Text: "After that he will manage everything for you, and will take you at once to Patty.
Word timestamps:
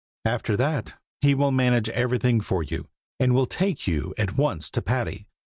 "After 0.25 0.57
that 0.57 0.95
he 1.19 1.35
will 1.35 1.51
manage 1.51 1.87
everything 1.89 2.41
for 2.41 2.63
you, 2.63 2.87
and 3.19 3.35
will 3.35 3.45
take 3.45 3.85
you 3.85 4.15
at 4.17 4.35
once 4.35 4.71
to 4.71 4.81
Patty. 4.81 5.27